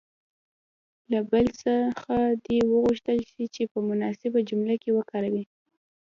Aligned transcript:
له 1.11 1.19
بل 1.31 1.45
څخه 1.63 2.15
دې 2.45 2.59
وغوښتل 2.71 3.19
شي 3.31 3.43
چې 3.55 3.63
په 3.71 3.77
مناسبه 3.89 4.39
جمله 4.49 4.75
کې 4.81 4.89
وکاروي. 4.97 5.43